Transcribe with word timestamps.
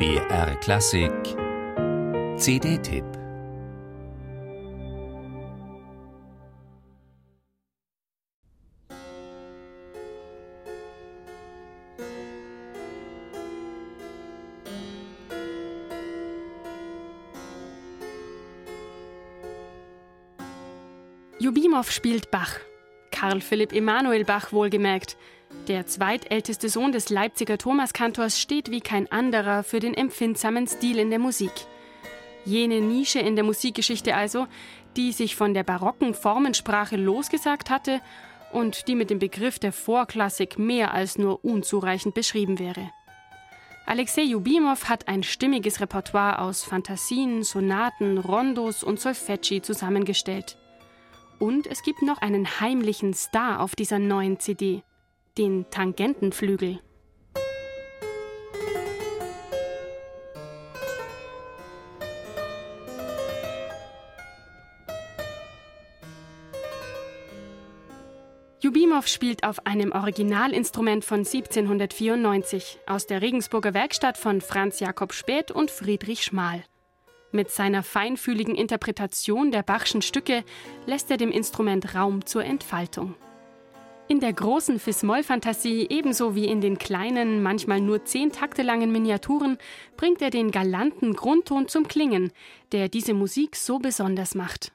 BR 0.00 0.54
Klassik 0.60 1.12
CD-Tipp 2.38 3.04
Jubimow 21.38 21.82
spielt 21.90 22.30
Bach. 22.30 22.48
Karl 23.10 23.42
Philipp 23.42 23.74
Emanuel 23.74 24.24
Bach 24.24 24.50
wohlgemerkt. 24.50 25.18
Der 25.70 25.86
zweitälteste 25.86 26.68
Sohn 26.68 26.90
des 26.90 27.10
Leipziger 27.10 27.56
Thomaskantors 27.56 28.40
steht 28.40 28.72
wie 28.72 28.80
kein 28.80 29.10
anderer 29.12 29.62
für 29.62 29.78
den 29.78 29.94
empfindsamen 29.94 30.66
Stil 30.66 30.98
in 30.98 31.10
der 31.10 31.20
Musik. 31.20 31.52
Jene 32.44 32.80
Nische 32.80 33.20
in 33.20 33.36
der 33.36 33.44
Musikgeschichte 33.44 34.16
also, 34.16 34.48
die 34.96 35.12
sich 35.12 35.36
von 35.36 35.54
der 35.54 35.62
barocken 35.62 36.14
Formensprache 36.14 36.96
losgesagt 36.96 37.70
hatte 37.70 38.00
und 38.52 38.88
die 38.88 38.96
mit 38.96 39.10
dem 39.10 39.20
Begriff 39.20 39.60
der 39.60 39.72
Vorklassik 39.72 40.58
mehr 40.58 40.92
als 40.92 41.18
nur 41.18 41.44
unzureichend 41.44 42.14
beschrieben 42.14 42.58
wäre. 42.58 42.90
Alexei 43.86 44.22
Jubimow 44.22 44.88
hat 44.88 45.08
ein 45.08 45.22
stimmiges 45.22 45.80
Repertoire 45.80 46.40
aus 46.40 46.64
Fantasien, 46.64 47.44
Sonaten, 47.44 48.18
Rondos 48.18 48.82
und 48.82 48.98
Solfeggi 48.98 49.62
zusammengestellt. 49.62 50.56
Und 51.38 51.66
es 51.66 51.82
gibt 51.82 52.02
noch 52.02 52.18
einen 52.18 52.60
heimlichen 52.60 53.14
Star 53.14 53.60
auf 53.60 53.76
dieser 53.76 53.98
neuen 53.98 54.40
CD 54.40 54.82
den 55.40 55.64
Tangentenflügel. 55.70 56.80
Jubimow 68.60 69.06
spielt 69.06 69.44
auf 69.44 69.64
einem 69.64 69.92
Originalinstrument 69.92 71.06
von 71.06 71.20
1794 71.20 72.78
aus 72.86 73.06
der 73.06 73.22
Regensburger 73.22 73.72
Werkstatt 73.72 74.18
von 74.18 74.42
Franz 74.42 74.78
Jakob 74.78 75.14
Späth 75.14 75.50
und 75.50 75.70
Friedrich 75.70 76.22
Schmal. 76.22 76.62
Mit 77.32 77.50
seiner 77.50 77.82
feinfühligen 77.82 78.56
Interpretation 78.56 79.50
der 79.52 79.62
Bachschen 79.62 80.02
Stücke 80.02 80.44
lässt 80.84 81.10
er 81.10 81.16
dem 81.16 81.30
Instrument 81.30 81.94
Raum 81.94 82.26
zur 82.26 82.44
Entfaltung. 82.44 83.14
In 84.10 84.18
der 84.18 84.32
großen 84.32 84.80
Fis-Moll-Fantasie 84.80 85.86
ebenso 85.88 86.34
wie 86.34 86.46
in 86.46 86.60
den 86.60 86.78
kleinen, 86.78 87.44
manchmal 87.44 87.80
nur 87.80 88.04
zehn 88.04 88.32
Takte 88.32 88.62
langen 88.62 88.90
Miniaturen 88.90 89.56
bringt 89.96 90.20
er 90.20 90.30
den 90.30 90.50
galanten 90.50 91.14
Grundton 91.14 91.68
zum 91.68 91.86
Klingen, 91.86 92.32
der 92.72 92.88
diese 92.88 93.14
Musik 93.14 93.54
so 93.54 93.78
besonders 93.78 94.34
macht. 94.34 94.72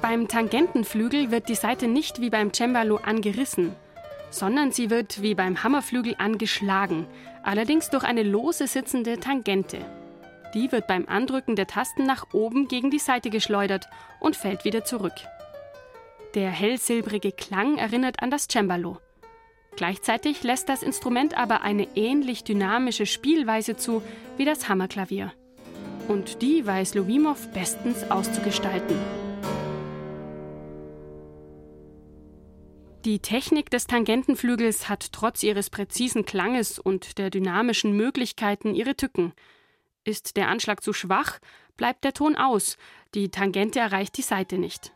Beim 0.00 0.28
Tangentenflügel 0.28 1.30
wird 1.30 1.50
die 1.50 1.56
Saite 1.56 1.88
nicht 1.88 2.22
wie 2.22 2.30
beim 2.30 2.54
Cembalo 2.54 2.96
angerissen, 2.96 3.76
sondern 4.30 4.72
sie 4.72 4.90
wird 4.90 5.22
wie 5.22 5.34
beim 5.34 5.62
Hammerflügel 5.62 6.14
angeschlagen, 6.18 7.06
allerdings 7.42 7.90
durch 7.90 8.04
eine 8.04 8.22
lose 8.22 8.66
sitzende 8.66 9.18
Tangente. 9.20 9.78
Die 10.54 10.72
wird 10.72 10.86
beim 10.86 11.06
Andrücken 11.08 11.56
der 11.56 11.66
Tasten 11.66 12.04
nach 12.04 12.32
oben 12.32 12.68
gegen 12.68 12.90
die 12.90 12.98
Seite 12.98 13.30
geschleudert 13.30 13.86
und 14.20 14.36
fällt 14.36 14.64
wieder 14.64 14.84
zurück. 14.84 15.14
Der 16.34 16.50
hellsilbrige 16.50 17.32
Klang 17.32 17.78
erinnert 17.78 18.22
an 18.22 18.30
das 18.30 18.48
Cembalo. 18.48 18.98
Gleichzeitig 19.76 20.42
lässt 20.42 20.68
das 20.68 20.82
Instrument 20.82 21.38
aber 21.38 21.62
eine 21.62 21.86
ähnlich 21.94 22.44
dynamische 22.44 23.06
Spielweise 23.06 23.76
zu 23.76 24.02
wie 24.36 24.44
das 24.44 24.68
Hammerklavier. 24.68 25.32
Und 26.08 26.42
die 26.42 26.66
weiß 26.66 26.94
Lubimov 26.94 27.48
bestens 27.52 28.10
auszugestalten. 28.10 28.96
Die 33.08 33.20
Technik 33.20 33.70
des 33.70 33.86
Tangentenflügels 33.86 34.90
hat 34.90 35.14
trotz 35.14 35.42
ihres 35.42 35.70
präzisen 35.70 36.26
Klanges 36.26 36.78
und 36.78 37.16
der 37.16 37.30
dynamischen 37.30 37.96
Möglichkeiten 37.96 38.74
ihre 38.74 38.96
Tücken. 38.96 39.32
Ist 40.04 40.36
der 40.36 40.48
Anschlag 40.48 40.82
zu 40.82 40.92
schwach, 40.92 41.38
bleibt 41.78 42.04
der 42.04 42.12
Ton 42.12 42.36
aus, 42.36 42.76
die 43.14 43.30
Tangente 43.30 43.80
erreicht 43.80 44.18
die 44.18 44.22
Saite 44.22 44.58
nicht. 44.58 44.92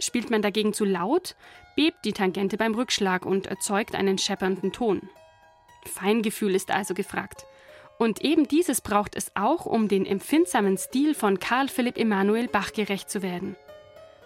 Spielt 0.00 0.28
man 0.28 0.42
dagegen 0.42 0.72
zu 0.72 0.84
laut, 0.84 1.36
bebt 1.76 2.04
die 2.04 2.12
Tangente 2.12 2.56
beim 2.56 2.74
Rückschlag 2.74 3.24
und 3.24 3.46
erzeugt 3.46 3.94
einen 3.94 4.18
scheppernden 4.18 4.72
Ton. 4.72 5.08
Feingefühl 5.84 6.56
ist 6.56 6.72
also 6.72 6.94
gefragt. 6.94 7.46
Und 7.96 8.22
eben 8.22 8.48
dieses 8.48 8.80
braucht 8.80 9.14
es 9.14 9.30
auch, 9.36 9.66
um 9.66 9.86
den 9.86 10.04
empfindsamen 10.04 10.78
Stil 10.78 11.14
von 11.14 11.38
Karl 11.38 11.68
Philipp 11.68 11.96
Emanuel 11.96 12.48
Bach 12.48 12.72
gerecht 12.72 13.08
zu 13.08 13.22
werden. 13.22 13.54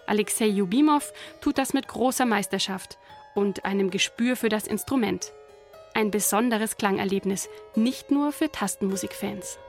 Alexei 0.07 0.47
Jubimow 0.47 1.13
tut 1.41 1.59
das 1.59 1.73
mit 1.75 1.87
großer 1.87 2.25
Meisterschaft 2.25 2.97
und 3.37 3.65
einem 3.65 3.91
Gespür 3.91 4.35
für 4.35 4.49
das 4.49 4.65
Instrument. 4.65 5.31
Ein 5.93 6.09
besonderes 6.09 6.75
Klangerlebnis, 6.77 7.49
nicht 7.75 8.09
nur 8.09 8.31
für 8.31 8.51
Tastenmusikfans. 8.51 9.59